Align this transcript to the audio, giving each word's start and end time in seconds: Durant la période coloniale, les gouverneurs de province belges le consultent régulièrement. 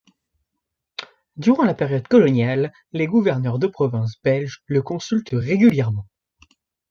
Durant 1.37 1.63
la 1.63 1.75
période 1.75 2.07
coloniale, 2.07 2.73
les 2.91 3.05
gouverneurs 3.05 3.59
de 3.59 3.67
province 3.67 4.15
belges 4.23 4.63
le 4.65 4.81
consultent 4.81 5.29
régulièrement. 5.35 6.07